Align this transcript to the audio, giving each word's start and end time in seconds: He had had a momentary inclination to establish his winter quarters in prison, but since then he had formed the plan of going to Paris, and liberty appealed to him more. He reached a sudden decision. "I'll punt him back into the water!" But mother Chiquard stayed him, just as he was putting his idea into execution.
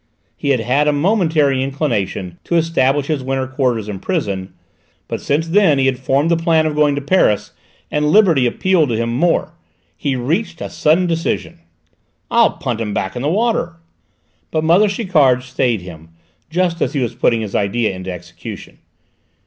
He 0.35 0.49
had 0.49 0.61
had 0.61 0.87
a 0.87 0.91
momentary 0.93 1.61
inclination 1.61 2.39
to 2.45 2.55
establish 2.55 3.05
his 3.05 3.21
winter 3.23 3.45
quarters 3.45 3.87
in 3.87 3.99
prison, 3.99 4.51
but 5.07 5.21
since 5.21 5.47
then 5.49 5.77
he 5.77 5.85
had 5.85 5.99
formed 5.99 6.31
the 6.31 6.35
plan 6.37 6.65
of 6.65 6.73
going 6.73 6.95
to 6.95 7.01
Paris, 7.01 7.51
and 7.91 8.09
liberty 8.09 8.47
appealed 8.47 8.89
to 8.89 8.97
him 8.97 9.15
more. 9.15 9.53
He 9.95 10.15
reached 10.15 10.59
a 10.59 10.71
sudden 10.71 11.05
decision. 11.05 11.59
"I'll 12.31 12.53
punt 12.53 12.81
him 12.81 12.95
back 12.95 13.15
into 13.15 13.27
the 13.27 13.31
water!" 13.31 13.73
But 14.49 14.63
mother 14.63 14.87
Chiquard 14.87 15.43
stayed 15.43 15.81
him, 15.81 16.09
just 16.49 16.81
as 16.81 16.93
he 16.93 16.99
was 16.99 17.13
putting 17.13 17.41
his 17.41 17.53
idea 17.53 17.93
into 17.95 18.11
execution. 18.11 18.79